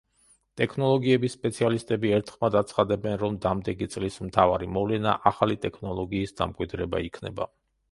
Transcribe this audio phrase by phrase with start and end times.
[0.59, 7.51] ტექნოლოგიების სპეციალისტები ერთხმად აცხადებენ, რომ დამდეგი, წლის მთავარი მოვლენა ახალი ტექნოლოგიის, დამკვიდრება იქნება.